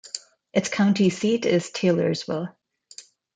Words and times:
Its 0.51 0.67
county 0.67 1.11
seat 1.11 1.45
is 1.45 1.69
Taylorsville. 1.69 2.49